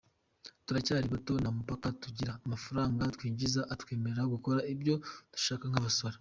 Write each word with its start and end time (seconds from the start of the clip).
Turacyari 0.65 1.07
bato, 1.13 1.31
nta 1.41 1.49
mupaka 1.57 1.87
tugira, 2.03 2.31
amafaranga 2.45 3.11
twinjiza 3.15 3.61
atwemerera 3.73 4.31
gukora 4.33 4.59
ibyo 4.73 4.95
dushaka 5.33 5.65
nk’abasore. 5.69 6.09